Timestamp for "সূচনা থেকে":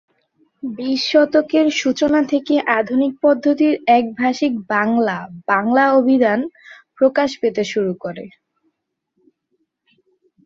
1.73-2.55